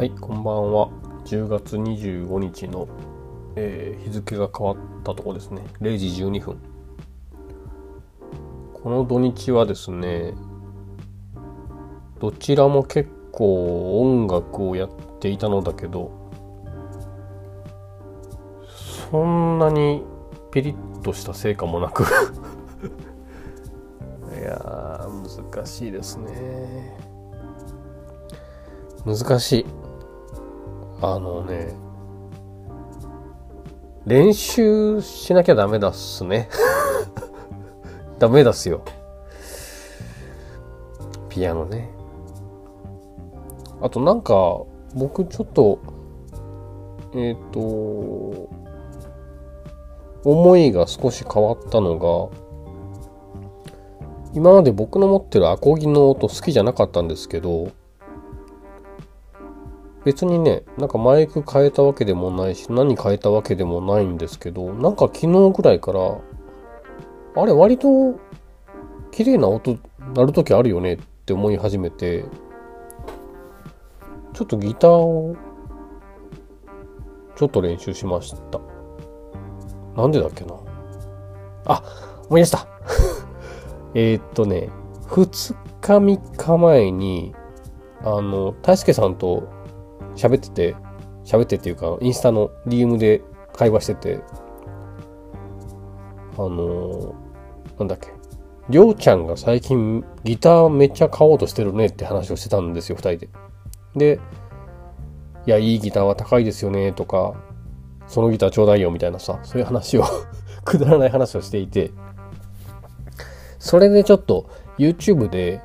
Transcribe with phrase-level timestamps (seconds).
[0.00, 0.88] はい、こんばんは。
[1.26, 2.88] 10月25日の、
[3.54, 5.62] えー日付が変わったとこですね。
[5.82, 6.56] 0時12分。
[8.82, 10.32] この土日はですね、
[12.18, 16.10] どちらも結構音楽をやっていたのだけど、
[19.10, 20.02] そんなに
[20.50, 22.04] ピリッとした成果もなく
[24.34, 25.06] いや、
[25.52, 26.96] 難しいですね。
[29.04, 29.79] 難しい。
[31.02, 31.74] あのね、
[34.06, 36.48] 練習しなきゃダメだっすね。
[38.18, 38.82] ダメだっすよ。
[41.30, 41.90] ピアノね。
[43.80, 44.62] あとなんか、
[44.94, 45.78] 僕ちょっと、
[47.14, 47.60] えっ、と、
[50.24, 52.36] 思いが少し変わったのが、
[54.34, 57.70] 今まで僕の持ってるアコギの音好きじゃなかったんですけど、
[60.04, 66.18] 別にね、なんかマイク変えたわけでもないし、何変えたわけでもないんですけど、なんか昨日ぐらいから、
[67.36, 68.18] あれ割と
[69.10, 69.78] 綺麗な音
[70.14, 72.24] 鳴る時あるよねって思い始めて、
[74.32, 75.36] ちょっとギターを
[77.36, 78.60] ちょっと練習しました。
[79.96, 80.54] なんでだっけな。
[81.66, 81.82] あ、
[82.28, 82.66] 思い出した
[83.94, 84.70] えっとね、
[85.08, 87.34] 2日3日前に、
[88.02, 89.59] あの、大輔さんと
[90.20, 90.76] 喋ってて、
[91.24, 93.22] 喋ってっていうか、インスタの DM で
[93.54, 94.20] 会話してて、
[96.36, 97.14] あの、
[97.78, 98.08] なんだっけ、
[98.68, 103.28] りょうちゃんが最近ギターめっちゃ買おうとしてるねって話をしてたんですよ、二人で。
[103.96, 104.20] で、
[105.46, 107.34] いや、いいギターは高いですよね、とか、
[108.06, 110.04] そのギターちょうだいよ、みたいなさ、そういう話を
[110.64, 111.92] くだらない話をしていて、
[113.58, 114.46] それでちょっと
[114.78, 115.62] YouTube で、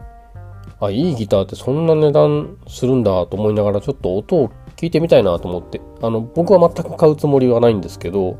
[0.85, 8.37] あ、いいギターってそんな値段するんだと思いながらちょっと音を聞いてみたいなと思って、あの、僕は全く買うつもりはないんですけど、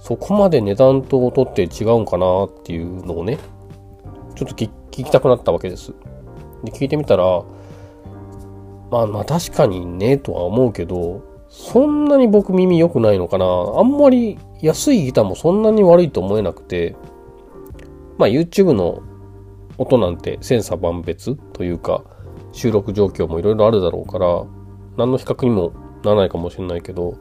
[0.00, 3.38] そこまで値段と音って違うんかなっていうのをね、
[4.34, 5.92] ちょっと聞きたくなったわけです。
[6.64, 7.42] で、聞いてみたら、
[8.90, 16.96] まあまあ確かにねとは思うけど、そんなに僕耳良くないのかなあんまり安いギターもそんなに悪いと思えなくて、
[18.18, 19.02] まあ YouTube の
[19.78, 22.04] 音なんて千差万別というか
[22.52, 24.44] 収録状況もいろいろあるだろうから
[24.96, 25.72] 何の比較にも
[26.04, 27.16] ならないかもしれないけど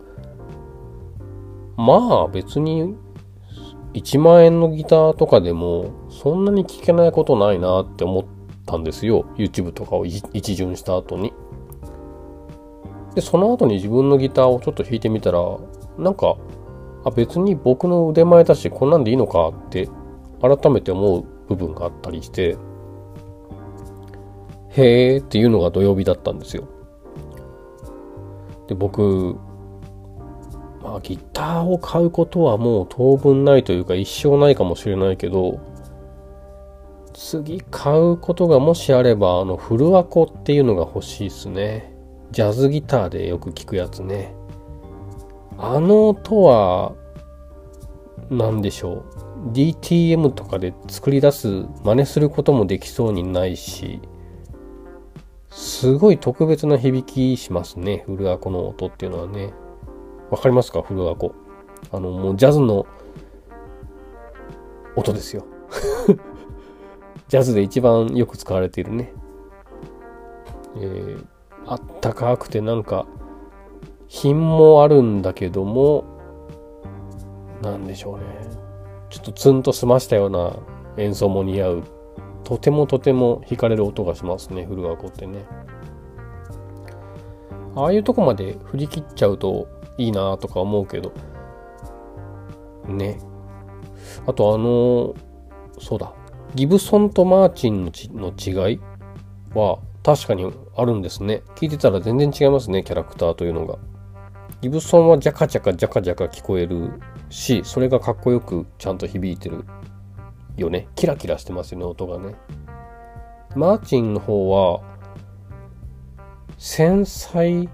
[1.77, 2.95] まあ別に
[3.93, 8.25] 1万円のギターとかでもそんなに聞けないことないなって思っ
[8.65, 9.25] たんですよ。
[9.37, 11.33] YouTube とかを一一巡した後に。
[13.15, 15.39] でその後に自分のギターをちょっと弾いてみたら
[15.97, 16.37] なんか
[17.05, 19.89] あ別に僕の腕前だしこんなんでいいのかって
[20.41, 22.57] 改めて思う部分があったりして
[24.69, 26.67] へーっていうのが土曜日だったんですよ。
[28.67, 29.37] で僕
[30.81, 35.59] まあギターを買うことはもう当分ないというか一生ないかもしれないけど
[37.13, 41.93] 次買うことがもしあればあのフルアコっていうのが欲しいですね。
[42.31, 44.35] ジャズギターでよく聞くやつね。
[45.57, 46.93] あの音は
[48.29, 49.26] 何でしょう。
[49.51, 54.01] DTM とかで作り出す真似することもできそうにないし
[55.49, 58.03] すごい特別な響きしますね。
[58.05, 59.53] フルアコの音っていうのはね。
[60.29, 60.81] わかりますか？
[60.83, 61.33] フルアコ
[61.91, 62.85] あのもうジャズの
[64.95, 65.45] 音ですよ。
[67.27, 69.13] ジャズで一番よく使われているね。
[70.75, 71.25] えー、
[71.65, 73.07] あったかくてなんか
[74.07, 76.03] 品もあるんだけども
[77.63, 78.23] なんでしょうね。
[79.09, 80.57] ちょっとツンと済ましたような
[80.97, 81.83] 演奏も似合う。
[82.43, 85.45] とてもとても惹かれる音がしますねフルアコってね。
[87.75, 89.67] ああいうとこまで振り切っちゃうと
[89.97, 91.11] いいなとか思うけど。
[92.87, 93.19] ね。
[94.25, 95.13] あとあの
[95.79, 96.13] そうだ。
[96.55, 98.79] ギブソンとマーチンのちの違い
[99.53, 101.43] は確かにあるんですね。
[101.55, 103.77] 聞いてたら全然違いますねキャラクターというのが。
[104.61, 106.99] ギブソンはジャカジャカジャカジャカ聞こえる
[107.29, 109.65] しそれがかっこよくちゃんと響いてる
[110.55, 110.87] よね。
[110.95, 112.35] キラキラしてますよね音がね。
[113.55, 114.81] マーチンの方は
[116.57, 117.69] 繊細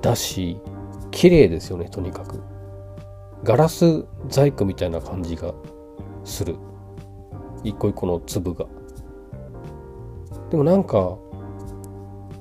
[0.00, 0.58] だし
[1.10, 2.42] 綺麗ですよねとにかく。
[3.44, 5.52] ガラス細工みたいな感じが
[6.24, 6.56] する。
[7.64, 8.66] 一個一個の粒が。
[10.50, 11.16] でもなんか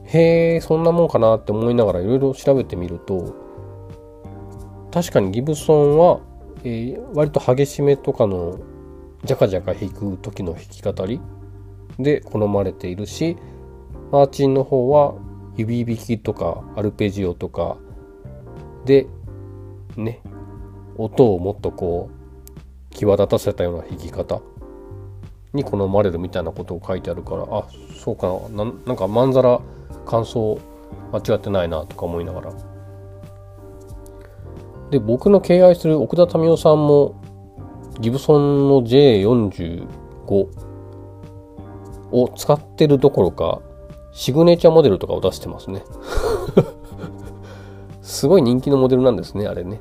[0.05, 3.33] へえそんなもんかなって思いながらいろいろ調べてみると
[4.91, 6.19] 確かにギブソンは、
[6.63, 8.59] えー割と激しめとかの
[9.23, 11.21] ジャカジャカ弾く時の弾き語り
[11.99, 13.37] で好まれているし
[14.11, 15.15] マーチンの方は
[15.57, 17.77] 指弾きとかアルペジオとか
[18.85, 19.07] で
[19.95, 20.21] ね
[20.97, 22.09] 音をもっとこ
[22.91, 24.41] う際立たせたような弾き方
[25.53, 27.67] に好まれるみたいなことを書いてあるからあ
[28.03, 29.61] そうかなななんかまんざら
[30.05, 30.59] 感想
[31.11, 32.70] 間違ってないなとか思いながら。
[34.91, 37.15] で僕の敬愛する奥田民生さんも
[38.01, 39.87] ギブソンの J45
[42.11, 43.61] を使ってるどころか
[44.11, 45.83] シグネチャーモデルとかを出してますね。
[48.01, 49.79] すごい人気のモデルなんですねあれね。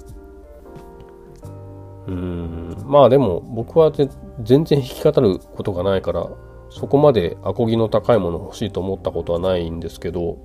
[2.07, 6.29] うんまあでも僕は全然弾き語ることがないから
[6.71, 10.39] そこまでアコギの高いもの欲しいと思ったことはないんですけど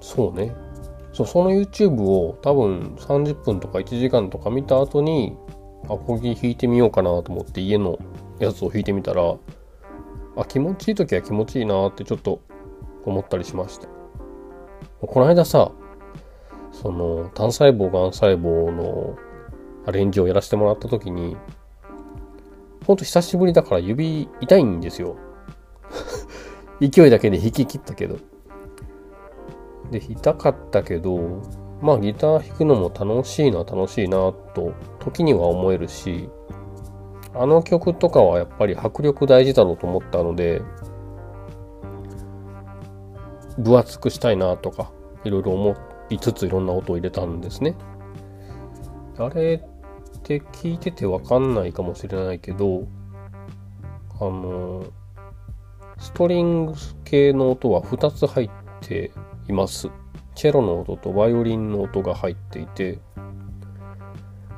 [0.00, 0.54] そうね。
[1.16, 5.34] そうその YouTube を多分30分とか1時間とか見た後に
[5.84, 7.98] アコギ弾いてみようかなと思って家の
[8.38, 9.34] やつを弾いてみたら
[10.36, 12.42] あ気持ちいい時は気持ちいいなってちょっと
[13.06, 13.88] 思ったりしました
[15.00, 15.72] この間さ
[16.70, 19.16] その単細胞がん細胞の
[19.86, 21.34] アレンジをやらせてもらった時に
[22.86, 25.16] ほんと久しぶりだから指痛いんですよ。
[26.80, 28.18] 勢いだけで弾き切ったけど。
[29.90, 31.42] で痛かったけど
[31.80, 34.16] まあギター弾くのも楽しいな楽しいな
[34.54, 36.28] と時には思えるし
[37.34, 40.62] あの曲とかはやっぱり迫力大事だろうと思ったので
[43.58, 44.92] 分厚くしたいなとか
[45.24, 45.76] いろいろ思
[46.08, 47.74] いつついろんな音を入れたんですね。
[49.18, 49.62] あれ
[50.18, 52.86] って聞いててわかんないかもしれないけど
[54.20, 54.84] あの
[55.98, 58.50] ストリングス系の音は2つ入っ
[58.80, 59.10] て
[59.48, 59.90] います。
[60.36, 62.98] チェロの音とバイオリンの音が入っていて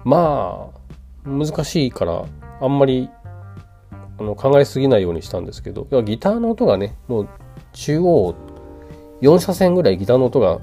[0.05, 2.26] まあ難しいから
[2.61, 3.08] あんまり
[4.19, 7.29] あの考えすぎないようにしたんですけどギターの音がねもう
[7.73, 8.35] 中央
[9.23, 10.61] 4車線ぐらいギターの音が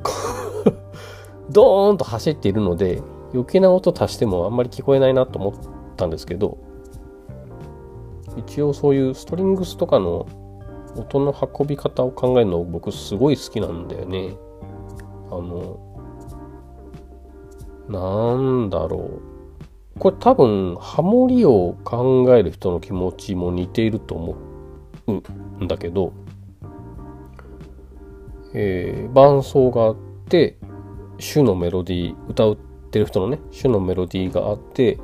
[1.49, 3.01] ドーンと走っているので
[3.33, 5.53] 余計な音足してもあんまり聞こえないなと思っ
[5.95, 6.57] たんですけど
[8.35, 10.25] 一応そういうストリングスとかの
[10.95, 14.35] 音の運び方を考えるの僕すごい好きなんだよね。
[15.29, 15.79] あの、
[17.87, 19.35] なんだろう。
[19.99, 24.35] これ多分ハモリを考える人の気持ちも似ていると思
[25.07, 26.11] うんだけど、
[28.53, 29.95] えー、伴奏があっ
[30.27, 30.57] て
[31.17, 32.57] 主のメロディー歌っ
[32.91, 34.97] てる人のね主のメロディーがあって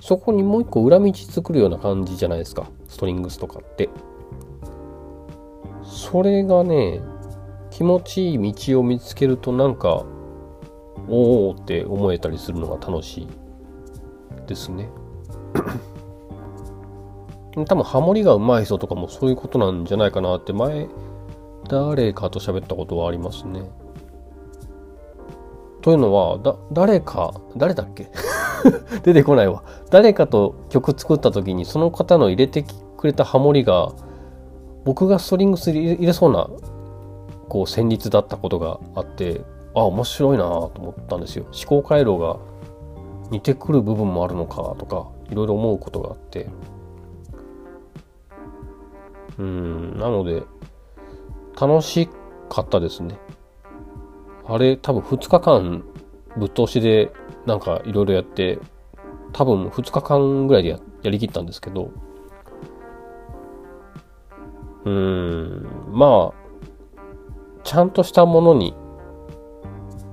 [0.00, 3.88] そこにもう一個裏道作るような感じじゃないですかストリングスとかって
[6.10, 7.00] それがね
[7.70, 10.04] 気持ちいい道を見つけるとなんか
[11.08, 13.28] おおって思えたりするのが楽しい
[14.46, 14.88] ですね
[17.66, 20.88] 多分ハモリが上手い人とかもそういうことなんじゃないかなって前
[21.68, 23.62] 誰かと喋ったことはありますね。
[25.82, 28.10] というのは、だ、誰か、誰だっけ？
[29.04, 29.62] 出てこないわ。
[29.88, 32.64] 誰かと曲作った時にその方の入れて
[32.96, 33.92] くれたハモリが
[34.84, 36.48] 僕がストリングス入れそうな
[37.48, 39.42] こう旋律だったことがあって
[39.74, 41.44] あ面白いなと思ったんですよ。
[41.46, 42.38] 思考回路が
[43.30, 46.48] 似てくる部分もあるのかとかいろいろ思うことがあって
[49.38, 50.42] うんなので
[51.60, 52.08] 楽し
[52.48, 53.18] かったですね。
[54.46, 55.84] あれ、多分2日間
[56.36, 57.12] ぶっ通しで
[57.46, 58.58] なんかいろいろやって、
[59.32, 61.90] 多分2日間ぐらいでややりきったんですけど、
[64.84, 68.74] うん、まあ、ちゃんとしたものに、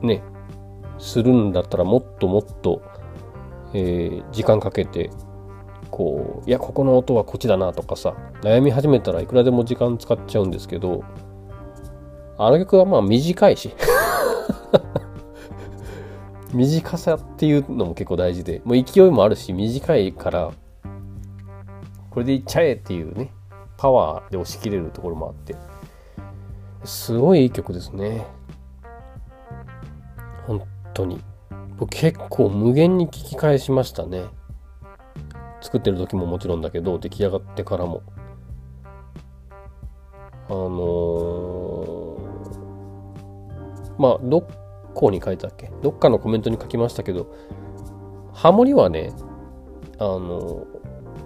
[0.01, 0.23] ね、
[0.97, 2.81] するんだったらもっともっと、
[3.73, 5.09] えー、時間かけて、
[5.89, 11.03] こう、いや、ここの音はこっちだなとかさ、悩み始めたらいくらでも時間使っちゃうんですけど、
[12.37, 13.73] あの曲はまあ短いし
[16.53, 20.51] 短さっていうのも結構大事で、もう勢いもあるし、短いから、
[22.09, 23.31] これでいっちゃえっていうね、
[23.77, 25.55] パワーで押し切れるところもあって、
[26.83, 28.25] すごいいい曲ですね。
[30.45, 30.61] 本
[30.93, 31.21] 当に。
[31.77, 34.23] 僕結構無限に聞き返しましたね。
[35.61, 38.01] 作ってる時ももちろんだけど、出来上がってからも。
[40.49, 44.47] あのー、まあ、ど
[44.93, 45.69] こに書いたっけ？
[45.83, 47.27] どっかのコメントに書きましたけど、
[48.33, 49.11] ハモリはね、
[49.99, 50.65] あの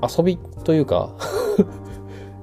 [0.02, 1.16] ー、遊びというか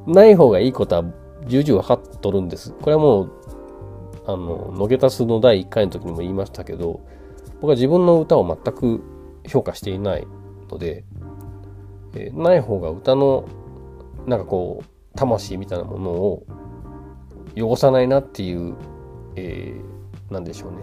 [0.09, 1.05] ない方がいいことは
[1.47, 2.73] 重々分かっとるんです。
[2.73, 3.33] これはもう、
[4.27, 7.01] あの、ノゲタスの第1回の時にも言いましたけど、
[7.61, 9.03] 僕は自分の歌を全く
[9.47, 10.27] 評価していない
[10.71, 11.05] ので、
[12.15, 13.45] えー、ない方が歌の、
[14.27, 14.85] なんかこう、
[15.17, 16.47] 魂みたいなものを
[17.57, 18.77] 汚さないなっていう、
[19.37, 20.79] えー、なんでしょうね。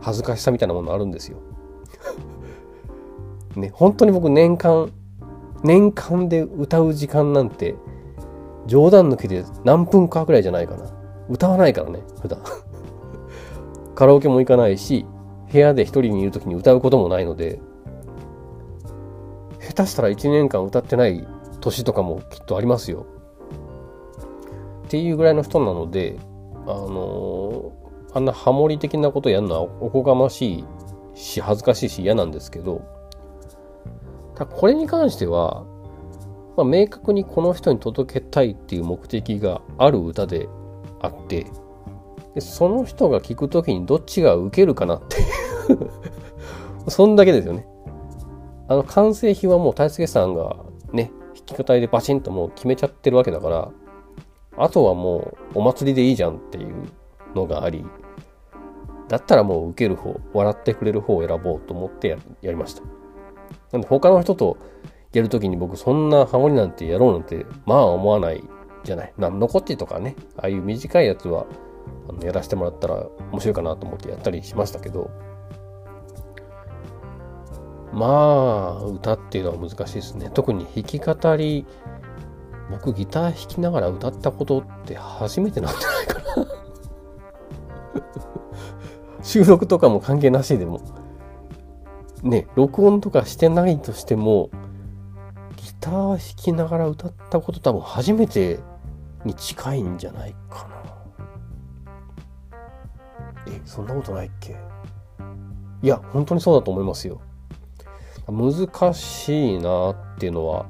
[0.00, 1.38] 恥ずかしさみたいなものあるんですよ。
[3.56, 4.90] ね、本当に僕年間、
[5.62, 7.76] 年間で歌う時間なんて、
[8.66, 10.90] 冗談抜きで何分かくらいじゃないかな。
[11.28, 12.40] 歌わないからね、普段。
[13.94, 15.06] カラオケも行かないし、
[15.52, 17.60] 部屋で一人にいる時に歌うこともないので、
[19.60, 21.26] 下手したら1年間歌ってない
[21.60, 23.06] 年とかもきっとありますよ。
[24.84, 26.18] っていうぐらいの人なので、
[26.66, 30.64] あのー、あんなハモリ的なことやるのはおこがましい
[31.14, 32.82] し、恥ずかしいし嫌なんですけど、
[34.34, 35.64] ただこれに関しては、
[36.56, 40.48] まあ、明確にこの人に届けたいっていう目的がある歌で
[41.00, 41.46] あって、
[42.34, 45.24] でその人が聞くときにどっちが受けるかなってい
[45.76, 45.90] う
[46.90, 47.66] そんだけですよね。
[48.68, 50.56] あの完成品はもう大輔さんが
[50.92, 51.10] ね、
[51.46, 53.70] 弾き語りでバチンともう決めちゃってるわけだから、
[54.56, 56.74] あとはもうお祭りでいいじゃんっていう
[57.34, 57.84] のがあり、
[59.08, 62.16] だったらもう受ける方、笑ってくれる方を選ぼうと思ってや
[62.50, 62.82] りました。
[63.72, 64.56] なんで他の人と
[65.12, 68.42] やるときに僕そんなハモリなんてやろうなんてまあ思わない
[68.84, 69.12] じゃない。
[69.18, 71.46] なんのこっちとかね、ああいう短いやつは
[72.08, 75.10] あのやらせてもらったら面白いかなと思ってやったりしましたけど、
[77.92, 80.30] まあ、歌っていうのは難しいですね。
[80.32, 81.66] 特に弾き語り、
[82.70, 86.46] 僕ギター弾きながら歌ったことって初めてなんじゃないかな
[89.22, 90.80] 収録とかも関係なしでも。
[92.22, 94.50] ね、録音とかしてないとしても、
[95.82, 98.60] ター弾きながら歌ったこと多分初めて
[99.24, 100.72] に近いんじゃないかな。
[103.48, 104.56] え、そんなことないっけ？
[105.82, 107.20] いや、本当にそうだと思いますよ。
[108.28, 110.66] 難しいなっていうのは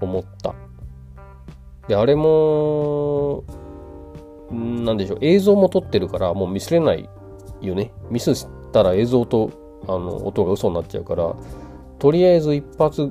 [0.00, 0.54] 思った。
[1.88, 3.42] で、あれも、
[4.50, 7.10] なんでしょう、映像も撮ってるからもうミスれない
[7.60, 7.92] よね。
[8.10, 9.50] ミスしたら映像と
[9.88, 11.34] あの音が嘘になっちゃうから、
[11.98, 13.10] とりあえず一発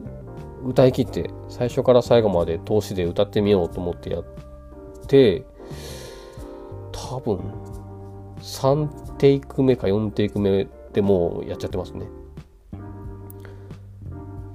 [0.66, 4.26] 歌い切って最初から最後まで通しで歌ってみようと思ってやっ
[5.08, 5.46] て
[6.92, 7.40] 多分
[8.40, 12.06] 3テイク目か4テイク目でもうやっちゃってますね。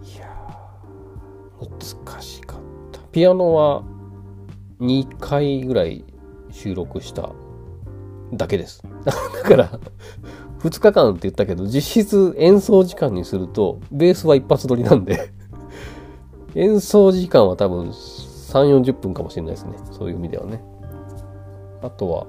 [0.03, 0.27] いや
[1.59, 2.61] 難しかっ
[2.93, 3.01] た。
[3.13, 3.83] ピアノは
[4.81, 6.05] 2回ぐらい
[6.51, 7.33] 収録した
[8.33, 8.83] だけです。
[9.05, 9.81] だから
[10.61, 15.33] 2日間って言ったけど、実質演奏時間にすると、ベースは一発撮りなんで
[16.55, 19.75] 演奏時間は多分3、40分かもしれないですね。
[19.93, 20.63] そういう意味ではね。
[21.83, 22.27] あとは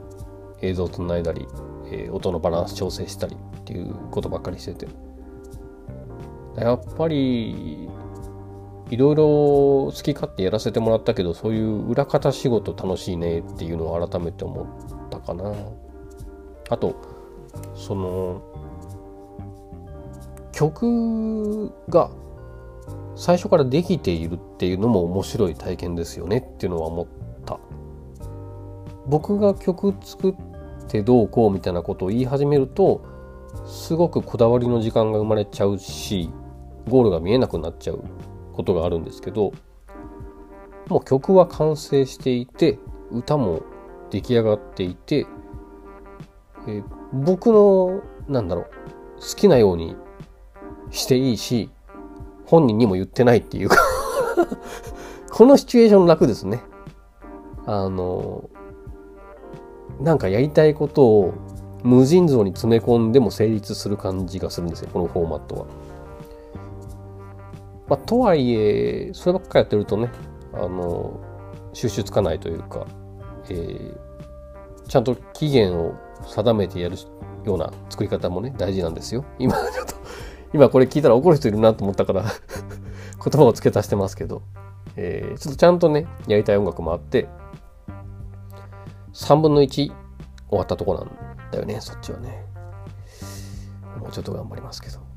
[0.61, 1.47] 映像つないだり、
[1.91, 4.87] えー、音のバランス調整したりっていうことばっかりしてて。
[6.57, 7.89] やっぱり、
[8.89, 15.53] いろいろ好き勝手やらせてもらったけど、そういう裏方仕事楽しいねっていうのを改めて思ったかな。
[16.69, 16.95] あと、
[17.73, 18.41] その、
[20.51, 22.11] 曲が
[23.21, 27.07] 最初からできているっていうのも面白い体験ですよねっていうのは思っ
[27.45, 27.59] た。
[29.05, 30.35] 僕が曲作っ
[30.87, 33.05] てどうこうみたいなことを言い始めると
[33.67, 36.31] すごくこだわりの時間が生まれちゃうし
[36.89, 38.03] ゴールが見えなくなっちゃう
[38.53, 39.51] ことがあるんですけど
[40.87, 42.79] もう曲は完成していて
[43.11, 43.61] 歌も
[44.09, 45.27] 出来上がっていて、
[46.67, 48.65] え、僕のなんだろう
[49.19, 49.95] 好きなように
[50.89, 51.69] していいし
[52.51, 53.77] 本人にも言ってないっていうか
[55.31, 56.61] このシチュエーション楽ですね。
[57.65, 58.49] あの、
[60.01, 61.33] なんかやりたいことを
[61.83, 65.65] 無尽蔵に詰め込んでも成立する感じがするんですよ、このフォーマットは。
[67.87, 70.11] まあ、とはいえ、そればっかやってるとね、
[70.53, 71.13] あの、
[71.71, 72.85] 収集つかないというか、
[73.49, 75.93] えー、ちゃんと期限を
[76.27, 76.97] 定めてやる
[77.45, 79.23] ような作り方もね、大事なんですよ。
[79.39, 80.00] 今ちょっと
[80.53, 82.23] 今これ聞いたら怒る人いるなと思ったから
[83.23, 84.41] 言葉を付け足してますけど、
[84.95, 87.29] えー、ちょっとちゃんとね、やりたい音楽もあって、
[89.13, 89.93] 3分の1終
[90.49, 91.11] わったとこなん
[91.51, 92.45] だよね、そっちはね。
[93.99, 95.11] もうちょっと頑張りますけど。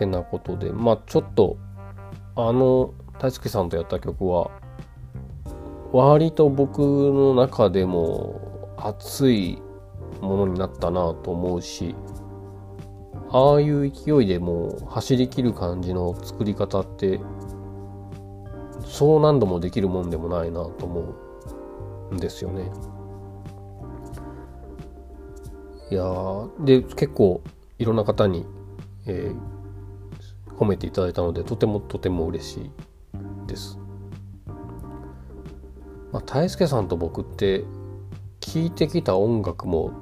[0.00, 1.58] てなことで、まあちょっと、
[2.34, 4.50] あの、大輔さんとやった曲は、
[5.92, 9.60] 割と僕の中でも熱い
[10.20, 11.94] ものになったなと思うし、
[13.32, 17.20] ああいう勢いでもう走りきる感じの作り方って
[18.84, 21.14] そう何度もできるもんでもないなと思
[22.10, 22.70] うんですよね。
[25.90, 26.04] いや
[26.60, 27.40] で結構
[27.78, 28.46] いろんな方に、
[29.06, 32.70] えー、褒めていただいたのでとてもとても嬉しい
[33.46, 33.78] です。
[36.12, 37.64] まあ、大輔さんと僕って
[38.40, 39.92] 聴いてきた音楽も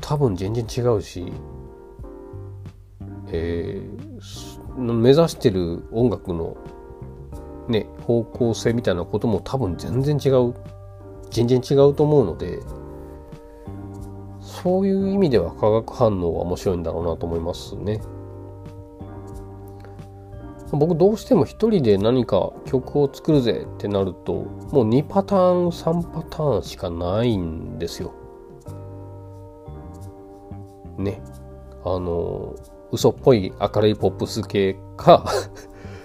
[0.00, 1.32] 多分全然違うし、
[3.32, 6.56] えー、目指してる音楽の
[7.68, 10.54] ね方向性みたいなことも多分全然違う
[11.30, 12.60] 全然違うと思うので
[14.40, 18.00] そういう意味では化学反応は面白いんだろうなと思いますね。
[20.72, 24.34] 僕どうしても一人で何か曲を作るぜってなると
[24.70, 28.12] もう2パターン3パターンしかないんですよ。
[30.96, 31.22] ね。
[31.84, 32.54] あの
[32.92, 35.24] 嘘っぽい明るいポップス系か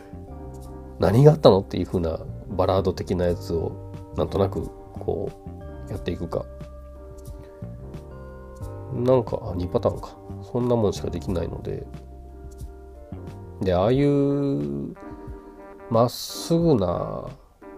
[1.00, 3.72] 何があったのっていう風なバラード的なやつを
[4.16, 5.30] なんとなくこ
[5.88, 6.46] うやっていくか。
[8.94, 10.16] なんか、あ、2パターンか。
[10.42, 11.86] そんなもんしかできないので。
[13.62, 14.96] で、ああいう
[15.90, 17.26] まっすぐな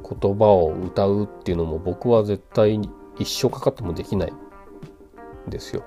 [0.03, 5.83] 言葉を歌うっていうのも僕は絶対に一生かかってもできないんですよ。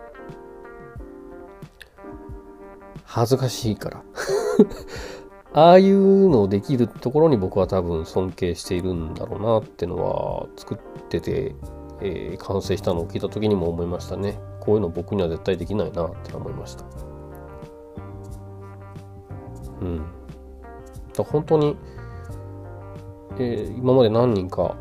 [3.13, 4.05] 恥ずかしいから
[5.53, 11.57] ああいうのできるところに僕は多分尊敬しているんだろうなってのは作ってて、
[12.01, 14.39] えー、完成したのを聞いた時にも思いましたね。
[14.61, 16.85] こういうの僕には絶対できないなって思いました。
[19.81, 20.05] うん。
[21.13, 21.77] だ本当に、
[23.41, 24.77] えー、今まで何人か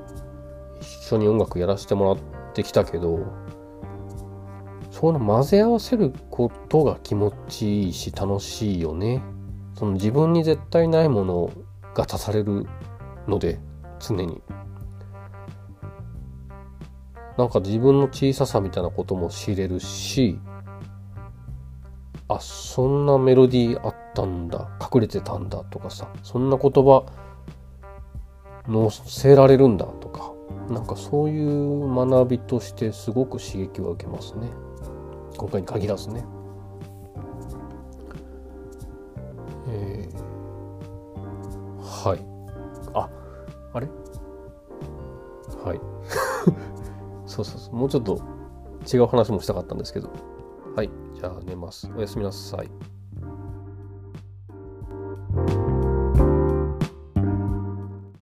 [0.79, 2.17] 一緒に音楽やらせてもらっ
[2.53, 3.21] てきたけど、
[4.99, 9.21] その混ぜ合わせることが気持ちいいし楽しいよね。
[9.73, 11.51] その自分に絶対ないもの
[11.95, 12.65] が足される
[13.25, 13.59] ので
[13.99, 14.41] 常に
[17.37, 20.37] なんか自分の小ささみたいなことも知れるし
[22.27, 27.05] あそんなメロディーあったんだ隠れてたんだとかさそんな言葉
[28.67, 30.33] 載せられるんだとか
[30.69, 34.49] なんかそういう学びとしてすごく刺激は受けますね
[35.39, 36.25] 今回に限らずね。
[39.69, 42.19] えー、はい。
[42.93, 43.09] あ、
[43.73, 43.87] あれ？
[45.63, 45.81] はい。
[47.25, 47.75] そうそうそう。
[47.75, 48.19] もうちょっと
[48.93, 50.09] 違う話もしたかったんですけど。
[50.75, 50.89] はい。
[51.15, 51.89] じゃあ寝ます。
[51.95, 52.69] おやすみなさい。